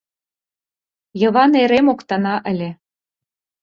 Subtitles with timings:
[1.21, 2.69] Йыван эре моктана ыле...